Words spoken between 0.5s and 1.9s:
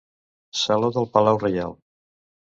Saló del palau reial.